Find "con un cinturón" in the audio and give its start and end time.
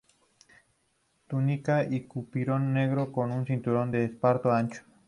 3.11-3.91